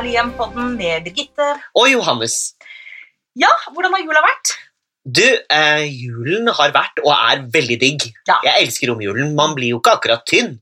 [0.00, 1.46] Herlig hjem-podden med Birgitte.
[1.76, 2.54] Og Johannes.
[3.36, 4.52] Ja, hvordan har jula vært?
[5.04, 8.06] Du, eh, julen har vært og er veldig digg.
[8.24, 8.38] Ja.
[8.46, 9.34] Jeg elsker romjulen.
[9.36, 10.54] Man blir jo ikke akkurat tynn.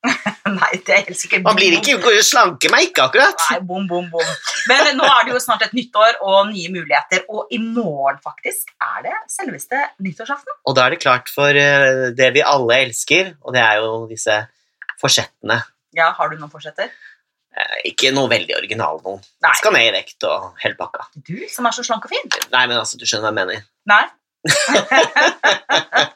[0.06, 3.44] Nei, det er helt sikkert Man blir ikke slanker meg ikke akkurat.
[3.50, 4.30] Nei, bom, bom, bom.
[4.70, 8.16] Men nå er det jo snart et nytt år og nye muligheter, og i morgen
[8.24, 10.56] faktisk er det selveste nyttårsaften.
[10.64, 14.06] Og da er det klart for eh, det vi alle elsker, og det er jo
[14.08, 14.38] disse
[15.04, 15.60] forsettene.
[15.92, 16.88] Ja, Har du noen forsetter?
[17.56, 19.22] Eh, ikke noe veldig original noen.
[19.44, 19.54] Nei.
[19.56, 21.06] Skal ned i vekt og hele pakka.
[21.24, 22.26] Du som er så slank og fin.
[22.52, 23.64] Nei, men altså, du skjønner hva jeg mener.
[23.88, 24.04] Nei.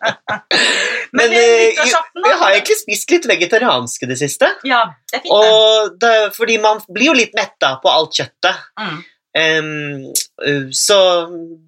[1.10, 4.50] Men, Men, uh, eh, nyttårsaften, Jeg har egentlig spist litt vegetariansk i det siste.
[4.68, 5.32] Ja, det er fint.
[5.34, 8.60] Og det, fordi man blir jo litt metta på alt kjøttet.
[8.78, 9.00] Mm.
[9.34, 11.00] Uh, så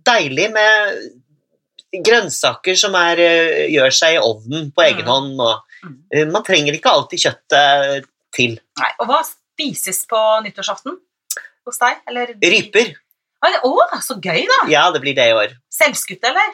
[0.07, 1.03] deilig med
[2.07, 5.11] grønnsaker som er, uh, gjør seg i ovnen på egen Mm.
[5.11, 5.41] hånd.
[5.41, 6.31] Og, Mm.
[6.31, 8.61] man trenger ikke alltid kjøttet til.
[8.79, 8.93] Nei.
[9.01, 10.99] Og hva spises på nyttårsaften
[11.67, 12.03] hos deg?
[12.11, 12.35] Eller?
[12.43, 12.93] Ryper.
[13.43, 14.59] Å, oh, så gøy, da!
[14.71, 15.57] Ja, det blir det i år.
[15.73, 16.53] Selvskutt, eller?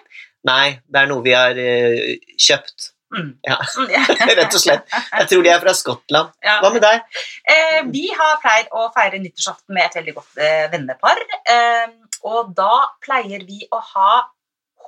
[0.48, 2.92] Nei, det er noe vi har uh, kjøpt.
[3.12, 3.30] Mm.
[3.44, 3.56] Ja,
[4.38, 4.88] rett og slett.
[4.92, 6.32] Jeg tror de er fra Skottland.
[6.44, 6.58] Ja.
[6.62, 7.20] Hva med deg?
[7.48, 11.20] Eh, vi har pleid å feire nyttårsaften med et veldig godt eh, vennepar.
[11.48, 11.86] Eh,
[12.28, 12.72] og da
[13.04, 14.12] pleier vi å ha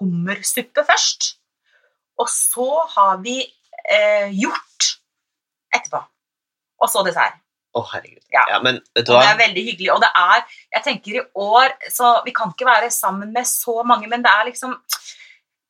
[0.00, 1.34] hummersuppe først.
[2.20, 4.90] Og så har vi eh, hjort
[5.72, 6.02] etterpå.
[6.80, 7.40] Og så dessert.
[7.70, 8.22] Å, herregud.
[8.34, 8.44] Ja.
[8.50, 9.20] Ja, men vet du hva?
[9.22, 9.90] det er veldig hyggelig.
[9.94, 10.40] Og det er,
[10.74, 14.30] jeg tenker i år så Vi kan ikke være sammen med så mange, men det
[14.32, 14.72] er liksom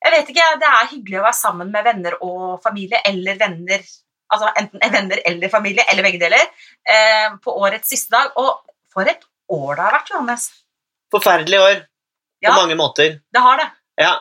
[0.01, 3.85] Jeg vet ikke, det er hyggelig å være sammen med venner og familie, eller venner
[4.31, 6.45] Altså enten venner eller familie, eller begge deler,
[6.87, 8.31] eh, på årets siste dag.
[8.39, 8.61] Og
[8.95, 10.45] for et år det har vært, Johannes.
[11.11, 13.17] Forferdelig år på Ja, mange måter.
[13.27, 13.67] det har det.
[13.99, 14.13] Ja.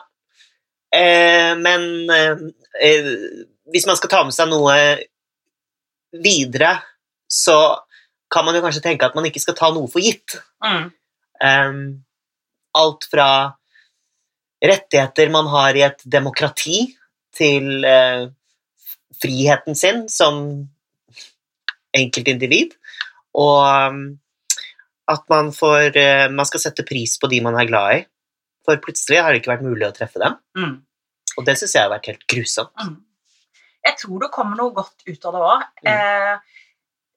[0.98, 2.42] Eh, men eh,
[2.82, 3.12] eh,
[3.70, 4.74] hvis man skal ta med seg noe
[6.26, 6.72] videre,
[7.30, 7.60] så
[8.30, 10.38] kan man jo kanskje tenke at man ikke skal ta noe for gitt.
[10.66, 10.90] Mm.
[11.40, 11.82] Um,
[12.78, 13.30] alt fra
[14.60, 16.88] rettigheter man har i et demokrati,
[17.40, 18.26] til uh,
[19.22, 20.42] friheten sin som
[21.96, 22.74] enkeltindivid,
[23.38, 24.02] og um,
[25.10, 28.02] at man, får, uh, man skal sette pris på de man er glad i.
[28.66, 30.36] For plutselig har det ikke vært mulig å treffe dem.
[30.58, 30.76] Mm.
[31.38, 32.74] Og det syns jeg har vært helt grusomt.
[32.84, 32.98] Mm.
[33.88, 35.68] Jeg tror det kommer noe godt ut av det òg.
[35.80, 35.90] Mm.
[35.94, 36.58] Eh,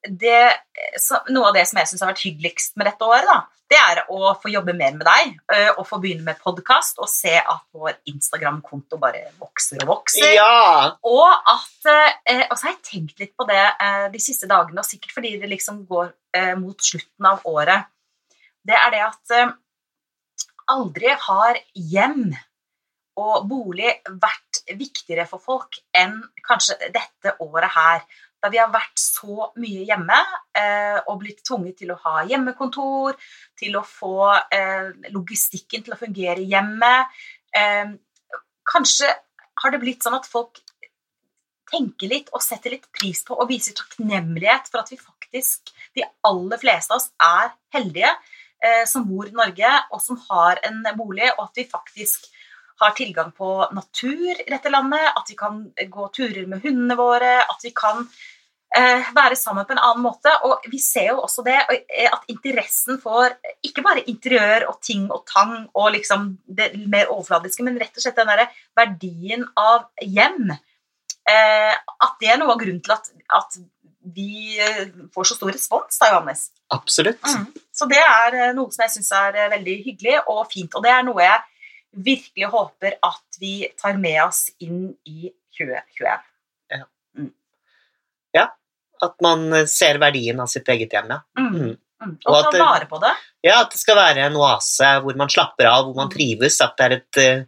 [0.09, 0.59] det-
[0.97, 3.77] så- noe av det som jeg syns har vært hyggeligst med dette året, da, det
[3.79, 5.39] er å få jobbe mer med deg.
[5.53, 10.33] eh, og få begynne med podkast og se at vår Instagram-konto bare vokser og vokser.
[10.35, 10.95] Ja!
[11.03, 14.79] Og at eh, Og så har jeg tenkt litt på det eh, de siste dagene,
[14.79, 16.13] og sikkert fordi det liksom går
[16.57, 17.85] mot slutten av året.
[18.65, 19.55] Det er det at
[20.67, 22.33] aldri har hjem
[23.21, 26.15] og bolig vært viktigere for folk enn
[26.47, 28.01] kanskje dette året her.
[28.43, 30.17] Da vi har vært så mye hjemme
[30.59, 33.15] eh, og blitt tvunget til å ha hjemmekontor,
[33.59, 36.91] til å få eh, logistikken til å fungere hjemme.
[37.55, 37.95] Eh,
[38.67, 39.07] kanskje
[39.63, 40.59] har det blitt sånn at folk
[41.73, 46.05] tenker litt og setter litt pris på og viser takknemlighet for at vi faktisk, de
[46.27, 50.83] aller fleste av oss, er heldige eh, som bor i Norge og som har en
[50.99, 52.29] bolig, og at vi faktisk
[52.81, 55.61] har tilgang på natur i dette landet, at vi kan
[55.95, 58.03] gå turer med hundene våre, at vi kan
[58.73, 60.31] være sammen på en annen måte.
[60.47, 63.29] Og vi ser jo også det, eh, at interessen for
[63.65, 68.05] ikke bare interiør og ting og tang og liksom det mer overfladiske, men rett og
[68.05, 70.55] slett den derre verdien av hjem,
[71.29, 73.61] eh, at det er noe av grunnen til at, at
[74.03, 76.49] vi eh, får så stor respons, da, Johannes.
[76.73, 77.23] Absolutt.
[77.23, 77.47] Mm.
[77.71, 80.75] Så det er eh, noe som jeg syns er eh, veldig hyggelig og fint.
[80.75, 81.39] Og det er noe jeg
[82.03, 86.29] virkelig håper at vi tar med oss inn i 2021.
[89.03, 91.19] At man eh, ser verdien av sitt eget hjem, ja.
[91.39, 91.51] Mm.
[91.53, 91.75] Mm.
[92.03, 92.15] Mm.
[92.25, 93.11] Og Og at ta vare på det.
[93.47, 96.15] Ja, at det skal være en oase hvor man slapper av, hvor man Mm.
[96.17, 96.57] trives.
[96.63, 97.45] At det er et uh...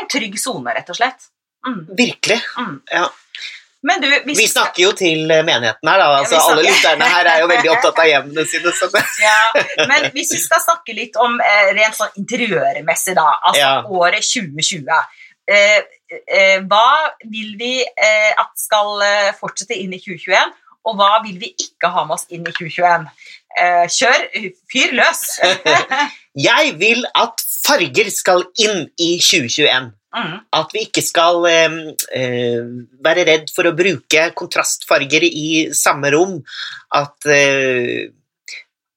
[0.00, 1.30] En trygg sone, rett og slett.
[1.66, 1.78] Mm.
[1.96, 2.40] Virkelig.
[2.60, 2.74] Mm.
[2.92, 3.06] Ja.
[3.86, 6.06] Men du, hvis Vi snakker jo til eh, menigheten her, da.
[6.18, 8.72] Altså, snakker- alle lytterne her er jo veldig opptatt av hjemmene sine.
[8.76, 8.96] Sånn.
[9.22, 13.72] Ja, men hvis vi skal snakke litt om eh, rent sånn interiørmessig, da, altså Ja.
[13.86, 15.22] året 2020 eh,
[15.56, 16.90] eh, Hva
[17.26, 20.54] vil vi eh, at skal eh, fortsette inn i 2021,
[20.86, 23.08] og hva vil vi ikke ha med oss inn i 2021?
[23.56, 24.26] Eh, kjør,
[24.70, 25.22] fyr løs!
[26.48, 29.88] Jeg vil at farger skal inn i 2021.
[30.14, 31.78] mm, At vi ikke skal eh,
[32.14, 32.68] eh,
[33.02, 36.38] være redd for å bruke kontrastfarger i samme rom.
[36.94, 38.12] At, eh,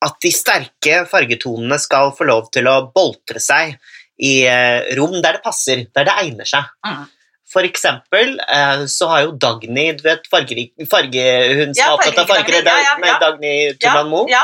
[0.05, 3.79] at de sterke fargetonene skal få lov til å boltre seg
[4.19, 6.67] i eh, rom der det passer, der det egner seg.
[6.85, 7.07] mm.
[7.49, 11.23] For eksempel eh, så har jo Dagny du vet, fargerik, farge,
[11.57, 13.15] Hun som Ja, er opptatt av farger, Dagny, ja, ja, med.
[13.23, 14.27] Dagny Ja, Tuman Moe.
[14.29, 14.43] ja.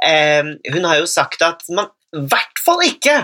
[0.00, 3.18] Eh, hun har jo sagt at man i hvert fall ikke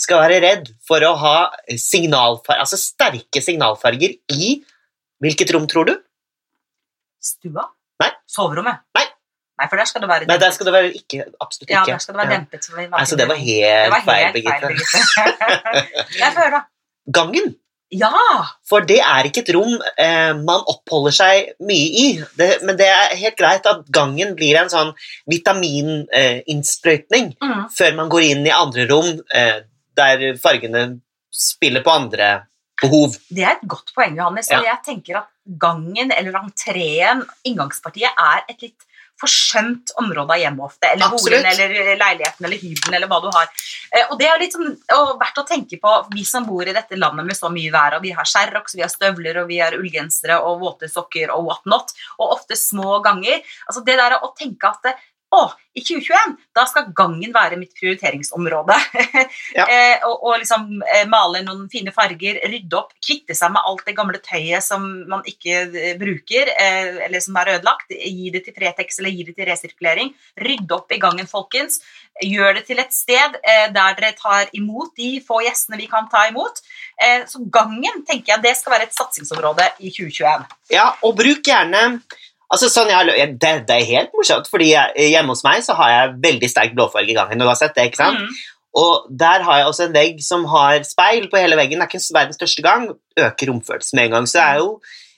[0.00, 1.34] skal være redd for å ha
[1.76, 4.62] signalfar altså sterke signalfarger i
[5.20, 5.92] Hvilket rom, tror du?
[7.20, 7.66] Stua?
[8.00, 8.08] Nei.
[8.30, 8.80] Soverommet?
[8.96, 9.04] Nei.
[9.60, 11.24] Nei, for der skal det være Nei, der skal det være ikke.
[11.44, 11.76] Absolutt ikke.
[11.76, 12.36] Ja, der skal det være Ja.
[12.40, 12.60] dempet.
[12.64, 14.64] Så vi Altså, det var det helt, var feil, helt Birgitte.
[14.72, 15.00] Birgitte.
[16.22, 16.62] Jeg får høre.
[17.12, 17.52] Gangen.
[17.92, 18.10] Ja!
[18.70, 22.22] For det er ikke et rom eh, man oppholder seg mye i.
[22.38, 24.92] Det, men det er helt greit at gangen blir en sånn
[25.26, 27.64] vitamininnsprøytning eh, Mm.
[27.74, 29.58] før man går inn i andre rom eh,
[29.96, 31.00] der fargene
[31.34, 32.46] spiller på andre
[32.80, 33.16] behov.
[33.28, 34.48] Det er et godt poeng, Johannes.
[34.50, 34.62] Ja.
[34.64, 35.26] jeg tenker at
[35.60, 38.86] gangen eller entreen, inngangspartiet, er et litt
[39.20, 40.88] forsømt område av hjemmet ofte.
[40.90, 41.42] Eller Absolutt.
[41.42, 43.48] boligen, eller leiligheten, eller hybelen, eller hva du har.
[43.92, 44.76] Eh, Og det er litt sånn,
[45.20, 48.02] verdt å tenke på, vi som bor i dette landet med så mye vær, og
[48.02, 51.64] vi har skjerroks, vi har støvler, og vi har ullgensere og våte sokker og what
[51.66, 53.42] not, og ofte små ganger.
[53.68, 54.94] Altså det der å tenke at det,
[55.30, 55.44] å,
[55.78, 58.78] i 2021, da skal gangen være mitt prioriteringsområde.
[59.50, 59.64] Ja.
[59.66, 63.82] eh, og, og liksom eh, male noen fine farger, rydde opp, kvitte seg med alt
[63.86, 67.90] det gamle tøyet som man ikke eh, bruker, eh, eller som er ødelagt.
[67.90, 70.12] Gi det til Fretex eller gi det til resirkulering.
[70.38, 71.80] Rydde opp i gangen, folkens.
[72.22, 76.08] Gjør det til et sted eh, der dere tar imot de få gjestene vi kan
[76.12, 76.62] ta imot.
[77.00, 80.50] Eh, så gangen tenker jeg, det skal være et satsingsområde i 2021.
[80.74, 82.00] Ja, og bruk gjerne
[82.50, 85.76] Altså sånn jeg, har det, det er helt morsomt, fordi jeg, hjemme hos meg så
[85.78, 87.38] har jeg veldig sterk blåfarge i gangen.
[87.38, 88.24] Du har sett det, ikke sant?
[88.24, 88.40] Mm.
[88.80, 91.80] Og der har jeg også en vegg som har speil på hele veggen.
[91.80, 92.90] Det er ikke verdens største gang.
[93.18, 94.28] Øker romfølelsen med en gang.
[94.30, 94.68] Så er jo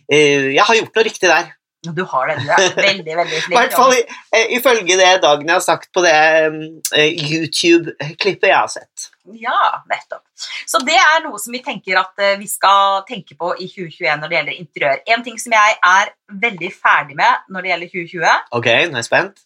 [0.08, 1.50] eh, Jeg har gjort noe riktig der.
[1.82, 5.62] Du har det, du er veldig, veldig I hvert fall eh, ifølge det Dagny har
[5.64, 9.08] sagt på det eh, YouTube-klippet jeg har sett.
[9.34, 10.22] Ja, nettopp.
[10.70, 14.22] Så det er noe som vi tenker at eh, vi skal tenke på i 2021
[14.22, 15.02] når det gjelder interiør.
[15.16, 16.12] En ting som jeg er
[16.46, 19.42] veldig ferdig med når det gjelder 2020, Ok, nå er jeg spent.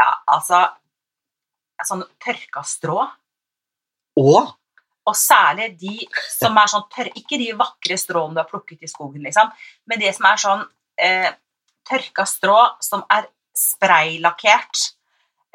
[0.00, 0.64] ja, altså
[1.84, 3.00] sånn tørka strå.
[4.22, 4.56] Og
[5.04, 5.96] Og særlig de
[6.30, 9.48] som er sånn tørre Ikke de vakre stråene du har plukket i skogen, liksom,
[9.90, 10.62] men det som er sånn
[11.02, 11.32] eh,
[11.88, 14.80] tørka strå som er spraylakkert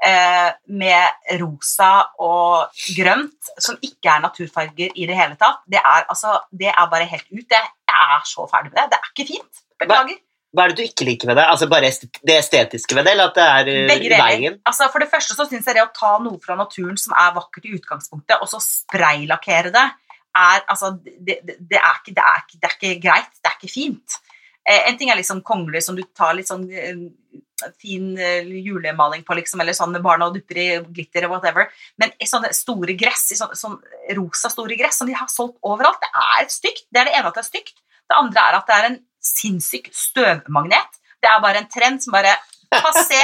[0.05, 1.91] eh, med rosa
[2.23, 5.63] og grønt, som ikke er naturfarger i det hele tatt.
[5.65, 7.43] Det er, altså, det er bare helt ut.
[7.49, 7.59] Det,
[7.89, 8.87] jeg er så ferdig med det.
[8.93, 9.63] Det er ikke fint.
[9.77, 10.17] Beklager.
[10.57, 11.43] hva er det du ikke liker ved det?
[11.45, 11.91] Altså Bare
[12.25, 14.59] det estetiske ved det, eller at det er eh, Begge i veien?
[14.65, 17.35] Altså, for det første så syns jeg det å ta noe fra naturen som er
[17.35, 19.85] vakkert i utgangspunktet, og så spraylakkere det,
[20.37, 23.37] er, altså, det, det, det, er ikke, det, er ikke, det er ikke greit.
[23.37, 24.17] Det er ikke fint.
[24.67, 26.97] Eh, en ting er liksom kongler som du tar litt sånn eh,
[27.81, 31.71] fin eh, julemaling på, liksom, eller sånn med barna og dupper i glitter og whatever,
[32.01, 33.77] men i sånne store gress, i sånn, sånn
[34.17, 36.85] rosa store gress som de har solgt overalt, det er stygt.
[36.91, 37.81] Det er det ene at det er stygt.
[38.07, 41.01] Det andre er at det er en sinnssyk støvmagnet.
[41.23, 42.35] Det er bare en trend som bare
[42.67, 43.19] Passé.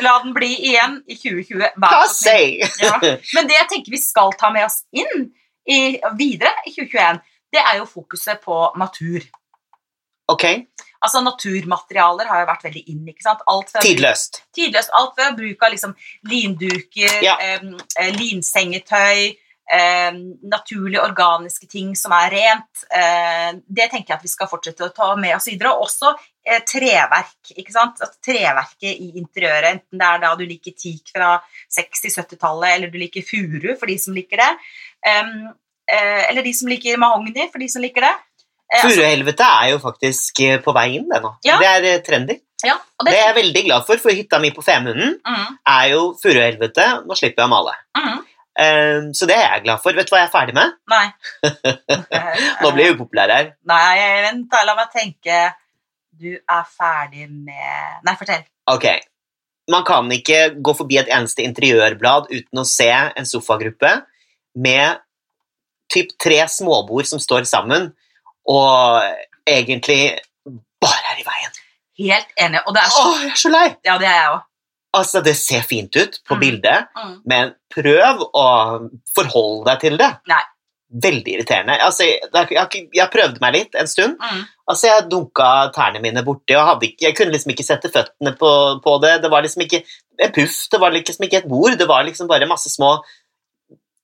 [0.00, 1.74] La den bli igjen i 2020.
[1.76, 2.62] Vær så snill.
[2.62, 2.86] Passé!
[2.86, 3.16] Ja.
[3.36, 5.28] Men det jeg tenker vi skal ta med oss inn
[5.68, 7.20] i, videre i 2021,
[7.52, 9.26] det er jo fokuset på natur.
[10.28, 10.44] Ok,
[10.98, 13.04] Altså Naturmaterialer har jo vært veldig inn.
[13.06, 13.42] ikke sant?
[13.46, 14.40] Alt fra, tidløst.
[14.56, 14.90] Tidløst.
[14.98, 15.92] Alt fra bruk av liksom
[16.26, 17.36] linduker, Ja.
[17.38, 19.36] eh, linsengetøy,
[19.70, 20.10] eh,
[20.42, 22.84] naturlige, organiske ting som er rent.
[22.90, 25.70] Eh, det tenker jeg at vi skal fortsette å ta med oss videre.
[25.76, 27.54] Og også eh, treverk.
[27.56, 28.02] ikke sant?
[28.02, 32.98] At treverket i interiøret, enten det er da du liker teak fra 60-70-tallet, eller du
[32.98, 34.58] liker furu for de som liker det,
[35.06, 38.16] eh, eller de som liker mahogni for de som liker det.
[38.68, 41.34] Eh, altså- Furuhelvete er jo faktisk eh, på vei inn, det nå.
[41.44, 41.58] Ja.
[41.62, 42.38] Det er eh, trendy.
[42.64, 45.84] ja, Det det, er jeg veldig glad for, for hytta mi på Femunden mm, er
[45.94, 46.88] jo furuhelvete.
[47.06, 47.76] Nå slipper jeg å male.
[47.96, 48.24] mm,
[48.58, 49.94] Eh, så det er jeg glad for.
[49.94, 50.72] Vet du hva jeg er ferdig med?
[50.90, 51.04] Nei.
[52.62, 53.52] Nå blir jeg upopulær her.
[53.70, 55.36] Nei, vent, da, la meg tenke.
[56.18, 58.42] Du er ferdig med Nei, fortell.
[58.72, 58.88] Ok.
[59.70, 63.92] Man kan ikke gå forbi et eneste interiørblad uten å se en sofagruppe
[64.58, 64.98] med
[65.92, 67.92] typ tre småbord som står sammen,
[68.48, 69.02] og
[69.48, 70.18] egentlig
[70.82, 71.56] bare er i veien.
[71.98, 72.60] Helt enig.
[72.66, 73.66] Og det er så Åh, jeg er så lei!
[73.86, 74.44] Ja, det er jeg òg.
[74.98, 76.40] Altså, det ser fint ut på Mm.
[76.40, 77.16] bildet, Mm.
[77.26, 78.46] men prøv å
[79.14, 80.08] forholde deg til det.
[80.30, 80.40] Nei.
[81.04, 81.74] Veldig irriterende.
[81.84, 84.16] Altså, jeg, jeg, prøvde meg litt en stund.
[84.18, 84.44] Mm.
[84.66, 88.80] Altså, Jeg dunka tærne mine borti, og ikke, jeg kunne liksom ikke sette føttene på,
[88.82, 89.20] på det.
[89.22, 89.82] Det var liksom ikke
[90.24, 91.76] en puff, det var liksom ikke et bord.
[91.78, 93.02] Det var liksom bare masse små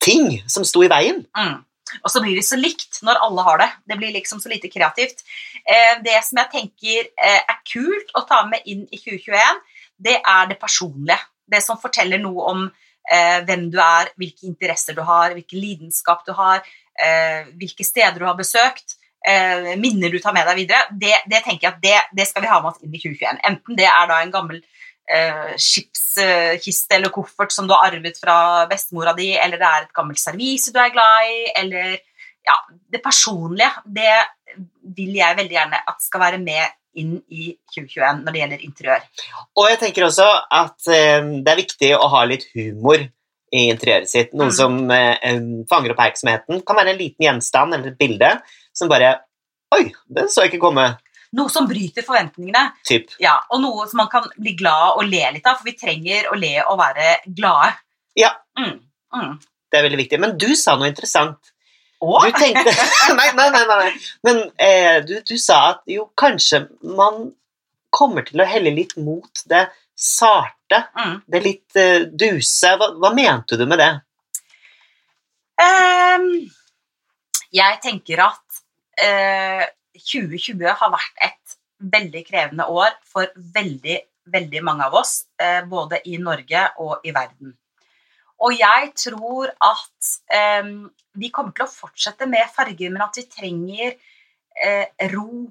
[0.04, 1.24] ting som sto i veien.
[1.36, 1.64] Mm.
[2.02, 3.68] Og så blir det så likt når alle har det.
[3.90, 5.24] Det blir liksom så lite kreativt.
[5.64, 9.62] Eh, det som jeg tenker eh, er kult å ta med inn i 2021,
[10.08, 11.20] det er det personlige.
[11.46, 16.26] Det som forteller noe om eh, hvem du er, hvilke interesser du har, hvilken lidenskap
[16.26, 16.64] du har,
[17.58, 19.00] hvilke steder du har besøkt.
[19.82, 22.50] minner du tar med deg videre, det, det tenker jeg at det, det skal vi
[22.52, 23.40] ha med oss inn i 2021.
[23.48, 24.60] Enten det er da en gammel
[25.10, 29.96] eh, skipskiste eller koffert som du har arvet fra bestemora di, eller det er et
[29.96, 31.96] gammelt servise du er glad i, eller
[32.44, 32.56] ja,
[32.92, 33.70] det personlige.
[33.84, 34.14] Det
[34.96, 39.06] vil jeg veldig gjerne at skal være med inn i 2021 når det gjelder interiør.
[39.58, 40.28] Og jeg tenker også
[40.62, 43.02] at eh, det er viktig å ha litt humor
[43.54, 44.34] i interiøret sitt.
[44.34, 44.56] Noe Mm.
[44.56, 46.62] som eh, fanger oppmerksomheten.
[46.66, 48.30] Kan være en liten gjenstand eller et bilde
[48.74, 49.20] som bare
[49.74, 50.84] Oi, den så jeg ikke komme.
[51.34, 53.10] Noe som bryter forventningene, Typ.
[53.22, 56.28] ja, og noe som man kan bli glad og le litt av, for vi trenger
[56.30, 57.72] å le og være glade.
[58.18, 58.30] Ja.
[58.58, 58.76] Mm.
[59.14, 59.32] Mm.
[59.70, 60.20] Det er veldig viktig.
[60.22, 61.50] Men du sa noe interessant.
[62.04, 62.26] Åh?
[62.28, 62.70] Du tenkte
[63.18, 63.64] Nei, nei, nei.
[63.70, 63.90] nei.
[64.26, 66.64] Men eh, du, du sa at jo, kanskje
[66.94, 67.32] man
[67.94, 69.64] kommer til å helle litt mot det
[69.98, 70.84] sarte.
[70.98, 71.16] mm.
[71.30, 72.74] Det litt eh, duse.
[72.78, 73.92] Hva, hva mente du med det?
[75.54, 76.28] Um,
[77.54, 78.62] Jeg tenker at
[78.98, 79.62] eh,
[79.98, 81.56] 2020 har vært et
[81.94, 83.98] veldig krevende år for veldig,
[84.32, 87.54] veldig mange av oss, eh, både i Norge og i verden.
[88.44, 90.70] Og jeg tror at eh,
[91.14, 95.44] vi kommer til å fortsette med farger, men at vi trenger eh, ro,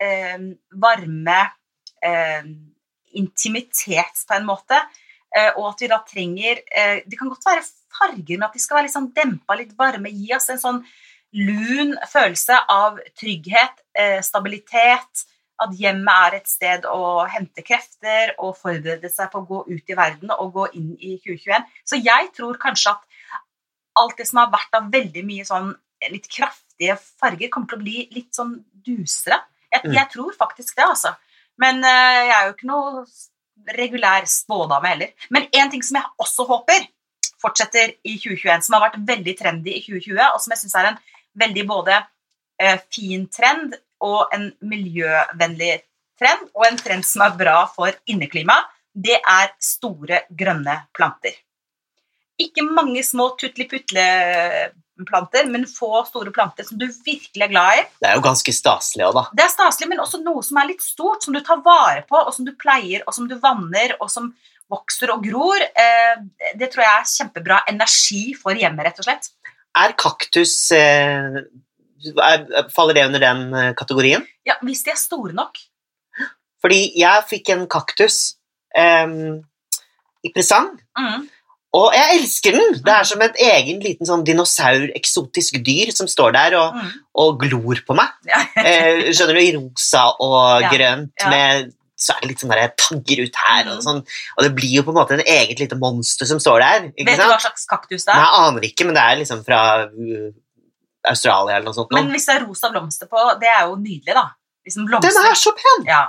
[0.00, 0.38] eh,
[0.70, 1.40] varme,
[2.02, 2.50] eh,
[3.18, 4.78] intimitet på en måte.
[5.34, 6.58] Eh, og at vi da trenger
[7.06, 10.10] Det kan godt være farger, men at de skal være litt sånn dempa, litt varme.
[10.10, 10.80] Gi oss en sånn
[11.32, 15.26] lun følelse av trygghet, eh, stabilitet.
[15.60, 19.92] At hjemmet er et sted å hente krefter og forberede seg på å gå ut
[19.92, 21.66] i verden og gå inn i 2021.
[21.84, 23.02] Så jeg tror kanskje at
[24.00, 25.74] alt det som har vært av veldig mye sånn
[26.08, 29.42] litt kraftige farger, kommer til å bli litt sånn dusere.
[29.70, 29.92] Jeg, Mm.
[29.92, 31.14] jeg tror faktisk det, altså.
[31.58, 33.04] Men eh, jeg er jo ikke noe
[33.76, 35.12] regulær spådame heller.
[35.28, 36.88] Men en ting som jeg også håper
[37.40, 40.88] fortsetter i 2021, som har vært veldig trendy i 2020, og som jeg syns er
[40.90, 40.98] en
[41.38, 42.06] veldig både
[42.60, 45.80] eh, fin trend og en miljøvennlig
[46.20, 48.54] trend, og en trend som er bra for inneklima,
[48.92, 51.32] det er store, grønne planter.
[52.40, 57.80] Ikke mange små tutli-putle-planter, men få store planter som du virkelig er glad i.
[58.00, 59.24] Det er jo ganske staselig òg, da.
[59.36, 62.16] Det er staselig, men også noe som er litt stort, som du tar vare på,
[62.18, 64.24] og som du pleier, og som du vanner, og som
[64.70, 65.60] vokser og gror.
[65.60, 66.16] Eh,
[66.58, 69.24] Det tror jeg er kjempebra energi for hjemmet, rett og slett.
[69.78, 71.40] Er kaktus eh,
[72.10, 74.24] er, Faller det under den eh, kategorien?
[74.46, 75.58] Ja, Hvis de er store nok.
[76.60, 78.34] Fordi jeg fikk en kaktus
[78.76, 79.06] eh,
[80.24, 81.28] i presang, Mm.
[81.72, 82.74] og jeg elsker den!
[82.84, 86.90] Det er som et egen liten sånn dinosaur, eksotisk dyr, som står der og, Mm.
[87.14, 88.10] og glor på meg.
[88.28, 88.42] Ja.
[88.60, 89.40] Eh, skjønner du?
[89.40, 91.30] I rosa og Ja, grønt, ja.
[91.30, 93.82] med så er det litt sånn der tagger ut her, og Mhm.
[93.84, 93.98] sånn.
[94.38, 96.80] Og det blir jo på en måte en eget lite monster som står der.
[96.96, 98.22] Vet du hva slags kaktus det er?
[98.22, 100.30] jeg aner ikke, men det er liksom fra uh,
[101.10, 101.92] Australia eller noe sånt.
[101.92, 104.26] Men hvis det er rosa blomster på, det er jo nydelig, da.
[104.66, 105.86] Liksom Den er så pen!
[105.88, 106.02] Ja.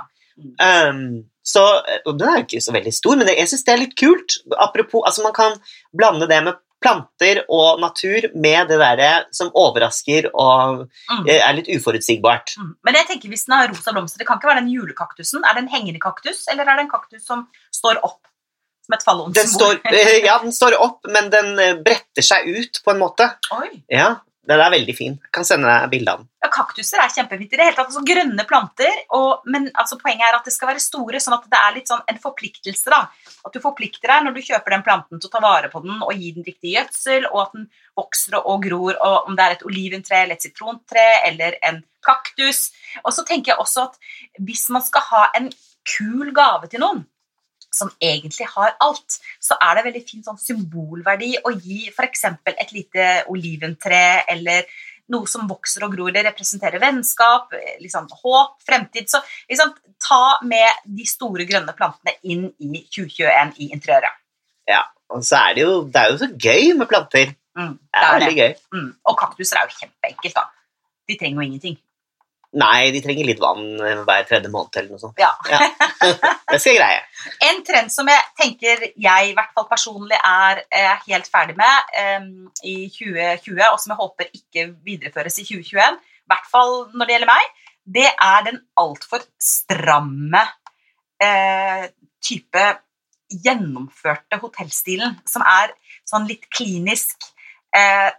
[0.60, 1.62] Um, så,
[2.06, 4.36] den er jo ikke så veldig stor, men det, jeg syns det er litt kult.
[4.58, 5.56] Apropos, altså Man kan
[5.96, 11.28] blande det med planter og natur med det derre som overrasker og Mm.
[11.28, 12.56] eh, er litt uforutsigbart.
[12.58, 12.74] Mm.
[12.84, 15.44] Men jeg tenker hvis den har rosa blomster, det kan ikke være den julekaktusen.
[15.44, 18.20] Er det en hengende kaktus, eller er det en kaktus som står opp
[18.82, 22.80] som et Den står, eh, ja, den står opp, men den eh, bretter seg ut
[22.84, 23.28] på en måte.
[23.52, 23.82] Oi.
[23.88, 25.12] Ja, Den er veldig fin.
[25.22, 26.28] Jeg kan sende deg bilde av den.
[26.42, 27.92] Ja, kaktuser er kjempefint i det hele tatt.
[27.92, 31.46] Altså, grønne planter, og, men altså, poenget er at det skal være store, sånn at
[31.52, 32.90] det er litt sånn en forpliktelse.
[32.90, 33.04] da.
[33.46, 36.02] At du forplikter deg når du kjøper den planten til å ta vare på den
[36.02, 37.68] og gi den riktig gjødsel, og at den
[38.00, 42.72] vokser og, gror, og om det er et oliventre eller et sitrontre eller en kaktus.
[43.04, 45.52] Og så tenker jeg også at hvis man skal ha en
[45.86, 47.06] kul gave til noen,
[47.72, 52.24] som egentlig har alt, så er det veldig fin sånn symbolverdi å gi f.eks.
[52.52, 54.68] et lite oliventre eller
[55.12, 56.12] noe som vokser og gror.
[56.14, 57.52] Det representerer vennskap,
[57.82, 59.08] liksom, håp, fremtid.
[59.10, 64.20] Så liksom, ta med de store grønne plantene inn i 2021 i interiøret.
[64.70, 67.34] Ja, Og så er det jo, det er jo så gøy med planter.
[67.58, 68.52] Mm, Det er veldig gøy.
[68.72, 68.90] Mm.
[69.10, 70.46] Og kaktuser er jo kjempeenkelt, da.
[71.08, 71.76] De trenger jo ingenting.
[72.60, 75.20] Nei, de trenger litt vann hver tredje måned eller noe sånt.
[75.20, 75.30] Ja.
[76.52, 77.00] Det skal jeg greie.
[77.48, 81.96] En trend som jeg tenker jeg i hvert fall personlig er eh, helt ferdig med
[81.96, 82.28] um,
[82.68, 87.16] i 2020, og som jeg håper ikke videreføres i 2021, i hvert fall når det
[87.16, 87.66] gjelder meg,
[87.96, 90.44] det er den altfor stramme
[91.24, 91.86] uh,
[92.22, 92.66] type
[93.32, 95.72] gjennomførte hotellstilen, som er
[96.08, 97.30] sånn litt klinisk.
[97.72, 98.10] Eh,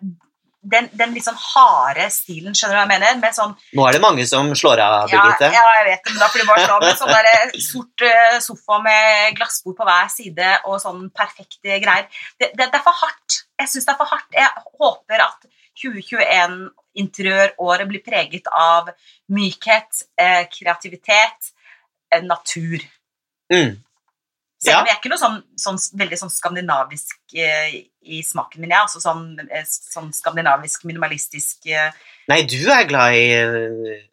[0.63, 3.17] den, den litt sånn harde stilen, skjønner du hva jeg mener?
[3.21, 5.49] Med sånn Nå er det mange som slår av, Birgitte.
[5.51, 7.55] ja, jeg vet det, men da får du bare slå av med sånn der eh,
[7.71, 12.07] sort eh, sofa med glassbord på hver side og sånn perfekte greier.
[12.37, 13.41] Det, det, det er for hardt.
[13.59, 14.29] Jeg syns det er for hardt.
[14.37, 15.49] Jeg håper at
[15.83, 16.59] 2021
[17.03, 18.91] interiøråret blir preget av
[19.33, 21.53] mykhet, eh, kreativitet,
[22.23, 22.83] natur.
[23.49, 23.79] Mm.
[24.63, 24.79] Selv Ja.
[24.81, 27.73] om jeg er ikke noe sånn, sånn veldig sånn skandinavisk eh,
[28.07, 28.79] i smaken min, jeg.
[28.85, 31.91] Altså sånn, eh, sånn skandinavisk, minimalistisk eh.
[32.31, 34.03] Nei, du er glad i eh,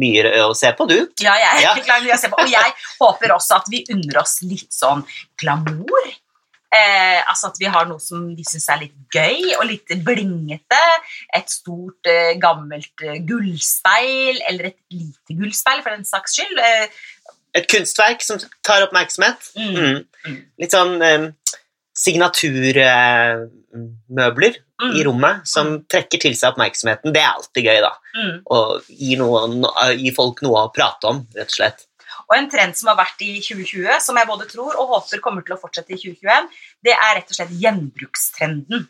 [0.00, 0.96] mye å se på, du.
[1.22, 1.74] Ja, jeg er Ja.
[1.84, 2.40] glad i mye å se på.
[2.42, 5.06] Og jeg håper også at vi unner oss litt sånn
[5.38, 6.10] glamour.
[6.72, 10.78] Eh, altså at vi har noe som vi syns er litt gøy og litt blingete.
[11.34, 16.60] Et stort, eh, gammelt eh, gullspeil, eller et lite gullspeil for den saks skyld.
[17.54, 19.50] Eh, Et kunstverk som tar oppmerksomhet.
[19.56, 20.04] mm, Mm.
[20.26, 20.36] Mm.
[20.60, 21.28] Litt sånn eh,
[22.00, 27.12] signaturmøbler mm, i rommet som trekker til seg oppmerksomheten.
[27.14, 27.92] Det er alltid gøy, da.
[28.16, 28.36] mm.
[28.50, 29.64] Og gir, noen,
[30.00, 31.78] gir folk noe å prate om, rett og slett.
[32.30, 35.42] Og en trend som har vært i 2020, som jeg både tror og håper kommer
[35.46, 36.48] til å fortsette i 2021,
[36.86, 38.80] det er rett og slett gjenbrukstrenden.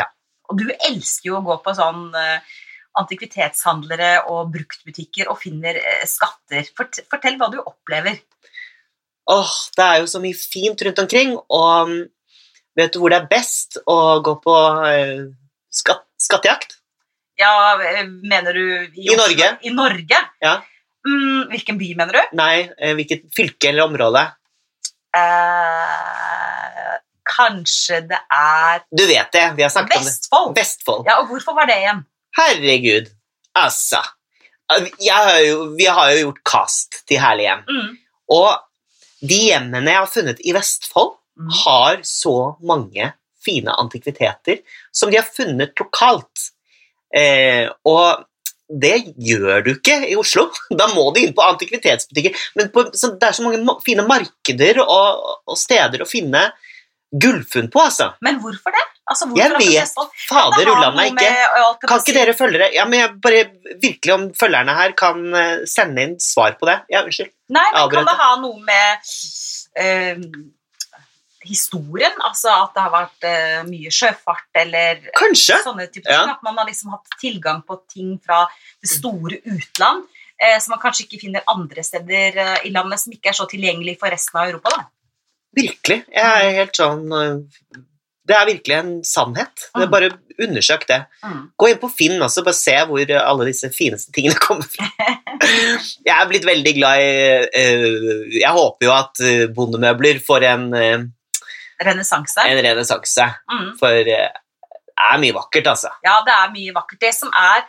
[0.00, 0.06] Ja.
[0.50, 2.38] Og du elsker jo å gå på sånn eh,
[3.00, 6.66] antikvitetshandlere og bruktbutikker og finner eh, skatter.
[6.76, 8.20] Fortell hva du opplever.
[9.30, 12.00] Åh, det er jo så mye fint rundt omkring, og mm,
[12.76, 14.56] vet du hvor det er best å gå på
[14.90, 15.24] eh,
[15.72, 16.78] skatt, skattejakt?
[17.40, 19.50] Ja, eh, mener du I I Norge.
[19.64, 20.22] I Norge?
[20.44, 20.58] Ja.
[21.04, 22.36] Mm, hvilken by mener du?
[22.36, 24.22] Nei, hvilket fylke eller område?
[25.14, 26.94] Eh,
[27.28, 30.10] kanskje det er Du vet det, vi har snakket om det.
[30.10, 30.56] Vestfold?
[30.58, 31.08] Vestfold.
[31.08, 32.04] Ja, og hvorfor var det igjen?
[32.38, 33.10] Herregud,
[33.56, 34.00] altså.
[34.70, 37.90] Har jo, vi har jo gjort kast til Herlig hjem, Mm.
[38.34, 38.58] og
[39.24, 41.48] de hjemmene jeg har funnet i Vestfold, Mm.
[41.64, 43.12] har så mange
[43.44, 44.60] fine antikviteter
[44.92, 46.50] som de har funnet lokalt.
[47.14, 48.24] Eh, og
[48.70, 50.46] det gjør du ikke i Oslo.
[50.78, 52.34] Da må du inn på antikvitetsbutikker.
[52.56, 56.52] Men på, så, det er så mange fine markeder og, og steder å finne
[57.20, 58.08] gullfunn på, altså.
[58.26, 58.82] Men hvorfor det?
[59.06, 59.98] Altså, hvorfor Jeg vet?
[60.28, 61.86] Fader noe meg ikke.
[61.86, 63.42] Kan ikke dere følgere Ja, men jeg bare
[63.82, 66.78] virkelig om følgerne her kan eh, sende inn svar på det.
[66.90, 67.30] Ja, unnskyld.
[67.54, 69.12] Nei, men kan det ha noe med
[69.76, 70.24] eh,
[71.44, 72.16] historien?
[72.24, 75.60] Altså at det har vært eh, mye sjøfart, eller Kanskje.
[75.66, 76.22] sånne typer Ja.
[76.24, 76.34] ting?
[76.38, 78.46] At man har liksom hatt tilgang på ting fra
[78.82, 80.08] det store utland,
[80.60, 84.10] som man kanskje ikke finner andre steder i landet, som ikke er så tilgjengelig for
[84.12, 84.82] resten av Europa, da.
[85.56, 86.00] Virkelig.
[86.12, 87.80] Jeg er helt sånn eh,
[88.26, 89.66] Det er virkelig en sannhet.
[89.74, 89.92] Det er Mm.
[89.92, 90.96] bare undersøk det.
[91.22, 91.42] Mm.
[91.60, 94.88] Gå inn på Finn også, bare se hvor alle disse fineste tingene kommer fra.
[96.08, 97.10] Jeg er blitt veldig glad i
[97.60, 100.66] eh, Jeg håper jo at eh, bondemøbler får en,
[101.84, 102.40] Renessanse.
[102.48, 103.26] en renessanse.
[103.50, 103.70] Mm.
[103.78, 105.90] For det er mye vakkert, altså.
[106.06, 107.00] Ja, det er mye vakkert.
[107.02, 107.64] Det som er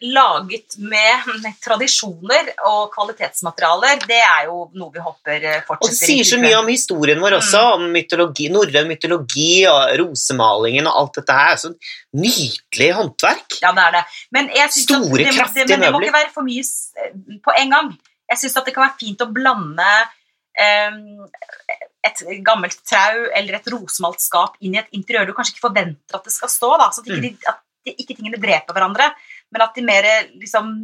[0.00, 1.28] laget med
[1.60, 5.76] tradisjoner og kvalitetsmaterialer, det er jo noe vi håper fortsetter.
[5.76, 10.88] Og det sier så mye om historien vår også, om mytologi, norrøn mytologi og rosemalingen
[10.88, 11.58] og alt dette her.
[11.60, 11.72] Så
[12.16, 13.58] nydelig håndverk.
[13.62, 14.04] Ja, det er det.
[14.80, 17.92] Store, det, det, kraftige men det må ikke være for mye på en gang.
[18.30, 19.88] Jeg syns det kan være fint å blande
[20.60, 21.26] um,
[22.06, 26.16] et gammelt trau eller et rosemalt skap inn i et interiør du kanskje ikke forventer
[26.16, 26.76] at det skal stå.
[26.80, 27.50] Da, så at ikke, Mm.
[27.50, 29.10] at ikke tingene dreper hverandre,
[29.52, 30.06] men at de mer
[30.40, 30.74] liksom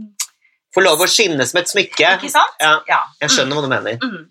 [0.74, 2.08] Får lov å skinne som et smykke.
[2.18, 2.56] Ikke sant?
[2.60, 2.98] Ja, Ja.
[3.22, 3.94] jeg skjønner hva du mener.
[4.02, 4.26] Mm.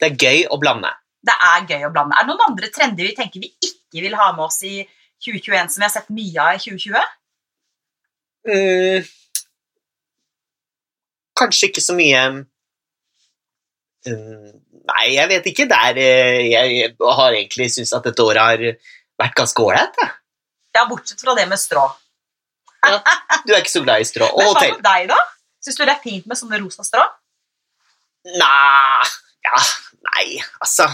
[0.00, 0.90] Det er gøy å blande.
[1.22, 2.16] Det er gøy å blande.
[2.18, 4.80] Er det noen andre trender vi tenker vi ikke vil ha med oss i
[5.22, 7.14] 2021, som vi har sett mye av i 2020?
[8.48, 9.06] Mm,
[11.38, 12.20] kanskje ikke så mye
[14.08, 14.52] mm,
[14.88, 15.66] Nei, jeg vet ikke.
[15.68, 18.62] Det er, eh, jeg har egentlig syntes at dette året har
[19.20, 19.98] vært ganske ålreit.
[20.74, 21.82] Ja, bortsett fra det med strå.
[23.46, 24.28] Du er ikke så glad i strå.
[24.30, 24.74] Og hotell.
[24.74, 25.18] hva med deg, da?
[25.64, 27.02] Syns du det er fint med sånne rosa strå?
[28.28, 29.06] Nei
[29.46, 29.60] Ja,
[30.10, 30.26] nei,
[30.60, 30.88] altså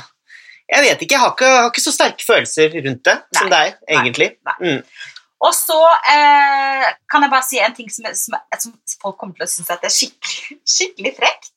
[0.70, 1.16] Jeg vet ikke.
[1.16, 4.30] Jeg har ikke, har ikke så sterke følelser rundt det som Nei, deg, egentlig.
[4.48, 4.54] nei.
[4.62, 5.02] Mm.
[5.44, 5.76] Og så
[6.08, 9.68] eh, kan jeg bare si en ting som, som, som folk kommer til å synes
[9.68, 11.52] det er skikkelig, skikkelig frekt.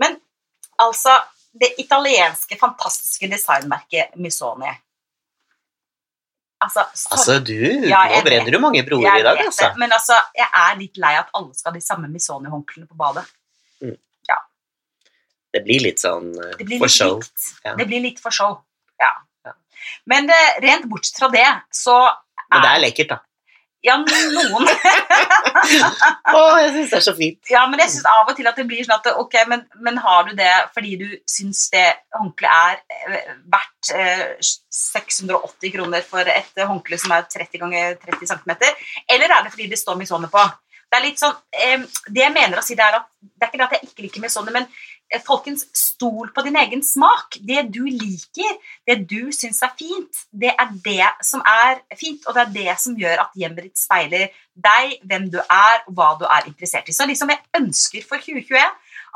[0.00, 0.16] Men
[0.80, 1.18] altså
[1.58, 4.70] Det italienske, fantastiske designmerket Missoni
[6.58, 6.82] Altså,
[7.14, 7.54] Altså, du
[7.86, 9.70] Ja, Nå brenner du mange broer i dag, altså.
[9.78, 13.24] men altså, jeg er litt lei at alle skal ha de samme Misoni-håndklærne på badet.
[14.28, 14.38] ja
[15.54, 17.22] Det blir litt sånn uh, blir for litt show.
[17.64, 17.76] Ja.
[17.78, 18.58] Det blir litt for show.
[18.98, 19.12] Ja.
[19.46, 19.54] Ja.
[20.10, 22.00] Men uh, rent bortsett fra det, så
[22.50, 23.22] Men det er lekkert, da.
[23.88, 24.68] Ja, noen
[26.38, 27.38] Å, jeg syns det er så fint.
[27.50, 30.00] Ja, men jeg syns av og til at det blir sånn at ok, men, men
[30.04, 31.86] har du det fordi du syns det
[32.18, 34.24] håndkleet er eh, verdt eh,
[34.74, 38.56] 680 kroner for et håndkle som er 30 ganger 30 cm,
[39.14, 40.44] eller er det fordi det står Missoni på?
[40.88, 43.50] Det er litt sånn, eh, det jeg mener å si, det er at det er
[43.50, 44.68] ikke det at jeg ikke liker Missoni, men
[45.24, 47.38] folkens, stol på din egen smak.
[47.48, 52.36] Det du liker, det du syns er fint, det er det som er fint, og
[52.36, 56.12] det er det som gjør at hjemmet ditt speiler deg, hvem du er, og hva
[56.20, 56.96] du er interessert i.
[56.96, 58.60] Så liksom jeg ønsker for 2021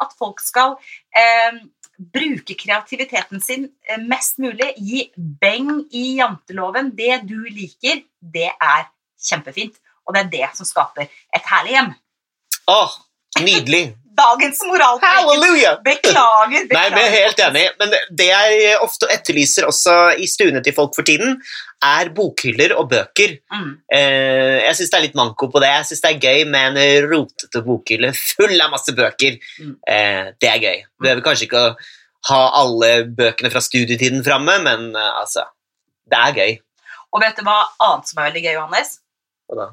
[0.02, 0.76] at folk skal
[1.18, 1.60] eh,
[2.12, 6.92] bruke kreativiteten sin eh, mest mulig, gi beng i janteloven.
[6.96, 8.86] Det du liker, det er
[9.22, 9.76] kjempefint,
[10.06, 11.92] og det er det som skaper et herlig hjem.
[12.72, 12.96] Åh,
[13.42, 13.84] nydelig.
[14.16, 15.16] Dagens moralpreken.
[15.16, 15.72] Halleluja!
[15.84, 16.64] Beklager.
[16.66, 16.94] Nei, beklager.
[16.94, 17.62] men jeg er helt enig.
[17.80, 21.38] Men det jeg ofte etterlyser også i stuene til folk for tiden,
[21.82, 23.36] er bokhyller og bøker.
[23.52, 23.70] Mm.
[23.90, 25.70] Eh, jeg syns det er litt manko på det.
[25.72, 29.38] Jeg syns det er gøy med en rotete bokhylle full av masse bøker.
[29.58, 29.74] Mm.
[29.96, 30.84] Eh, det er gøy.
[30.86, 31.74] Du behøver kanskje ikke å
[32.30, 35.48] ha alle bøkene fra studietiden framme, men eh, altså
[36.12, 36.58] Det er gøy.
[37.12, 38.98] Og vet du hva annet som er veldig gøy, Johannes?
[39.52, 39.66] Og da,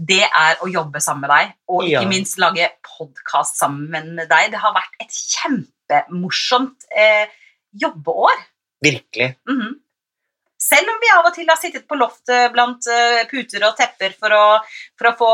[0.00, 2.08] Det er å jobbe sammen med deg, og ikke Ja.
[2.08, 4.50] minst lage podkast sammen med deg.
[4.54, 7.26] Det har vært et kjempemorsomt eh,
[7.76, 8.46] jobbeår.
[8.82, 9.36] virkelig.
[9.48, 9.74] Mhm.
[10.60, 14.12] Selv om vi av og til har sittet på loftet blant eh, puter og tepper
[14.18, 14.60] for å,
[14.98, 15.28] for å få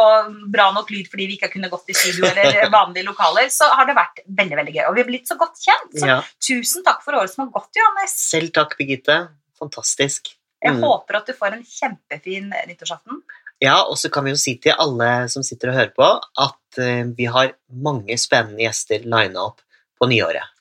[0.53, 3.67] bra nok lyd fordi vi ikke har kunnet gått i studio eller vanlige lokaler, så
[3.75, 4.85] har det vært veldig veldig gøy.
[4.89, 5.95] Og vi har blitt så godt kjent.
[5.99, 6.21] Så Ja.
[6.41, 8.15] tusen takk for året som har gått, Johannes.
[8.31, 9.29] Selv takk, Birgitte.
[9.59, 10.35] Fantastisk.
[10.63, 10.83] Jeg Mm.
[10.83, 13.23] håper at du får en kjempefin nyttårsaften.
[13.63, 16.09] Ja, og så kan vi jo si til alle som sitter og hører på,
[16.45, 19.63] at eh, vi har mange spennende gjester lina opp
[19.97, 20.53] på nyåret.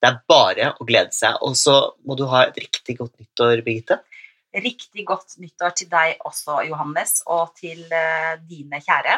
[0.00, 1.38] Det er bare å glede seg.
[1.44, 1.76] Og så
[2.08, 4.00] må du ha et riktig godt nyttår, Birgitte.
[4.52, 9.16] Riktig godt nyttår til deg også, Johannes, og til eh, dine kjære.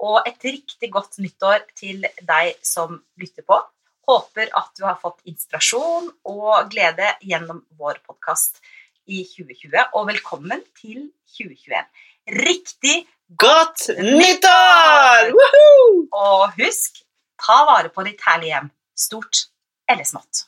[0.00, 3.60] Og et riktig godt nyttår til deg som lytter på.
[4.08, 8.62] Håper at du har fått inspirasjon og glede gjennom vår podkast
[9.10, 9.90] i 2020.
[9.92, 11.84] Og velkommen til 2021.
[12.30, 15.30] Riktig Godt nyttår!
[15.34, 16.06] Woohoo!
[16.10, 17.02] Og husk,
[17.38, 18.70] ta vare på ditt herlige hjem.
[18.98, 19.44] Stort
[19.90, 20.46] eller smått.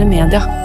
[0.00, 0.59] Moderne media.